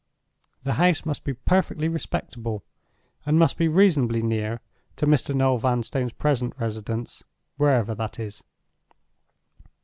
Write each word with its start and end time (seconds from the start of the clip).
The 0.63 0.73
house 0.81 1.05
must 1.05 1.23
be 1.23 1.35
perfectly 1.35 1.87
respectable, 1.87 2.63
and 3.23 3.37
must 3.37 3.55
be 3.55 3.67
reasonably 3.67 4.23
near 4.23 4.59
to 4.95 5.05
Mr. 5.05 5.35
Noel 5.35 5.59
Vanstone's 5.59 6.13
present 6.13 6.55
residence, 6.57 7.23
wherever 7.57 7.93
that 7.93 8.17
is. 8.19 8.41